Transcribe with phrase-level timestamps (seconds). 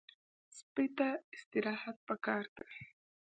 [0.57, 2.69] سپي ته استراحت پکار دی.